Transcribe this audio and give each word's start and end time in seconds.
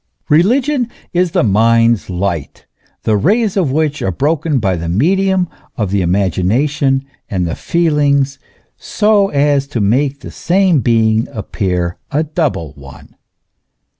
Religion 0.29 0.89
is 1.13 1.29
the 1.29 1.43
mind's 1.43 2.09
light, 2.09 2.65
the 3.03 3.15
rays 3.15 3.55
of 3.55 3.71
which 3.71 4.01
are 4.01 4.09
broken 4.09 4.57
by 4.57 4.75
the 4.75 4.89
medium 4.89 5.47
of 5.77 5.91
the 5.91 6.01
imagination 6.01 7.05
and 7.29 7.45
the 7.45 7.53
feelings, 7.53 8.39
so 8.77 9.27
as 9.29 9.67
to 9.67 9.79
make 9.79 10.21
the 10.21 10.31
same 10.31 10.79
being 10.79 11.27
appear 11.31 11.97
a 12.09 12.23
double 12.23 12.71
one. 12.73 13.15